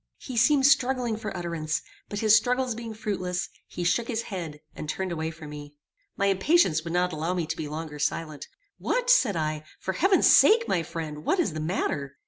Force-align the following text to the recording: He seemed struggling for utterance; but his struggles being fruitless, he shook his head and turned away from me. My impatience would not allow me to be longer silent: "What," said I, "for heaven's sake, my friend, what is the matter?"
He 0.17 0.35
seemed 0.35 0.65
struggling 0.65 1.15
for 1.15 1.37
utterance; 1.37 1.83
but 2.09 2.21
his 2.21 2.35
struggles 2.35 2.73
being 2.73 2.95
fruitless, 2.95 3.49
he 3.67 3.83
shook 3.83 4.07
his 4.07 4.23
head 4.23 4.59
and 4.75 4.89
turned 4.89 5.11
away 5.11 5.29
from 5.29 5.51
me. 5.51 5.75
My 6.17 6.25
impatience 6.25 6.83
would 6.83 6.91
not 6.93 7.13
allow 7.13 7.35
me 7.35 7.45
to 7.45 7.55
be 7.55 7.67
longer 7.67 7.99
silent: 7.99 8.47
"What," 8.79 9.11
said 9.11 9.35
I, 9.35 9.63
"for 9.79 9.93
heaven's 9.93 10.25
sake, 10.35 10.67
my 10.67 10.81
friend, 10.81 11.23
what 11.23 11.39
is 11.39 11.53
the 11.53 11.59
matter?" 11.59 12.17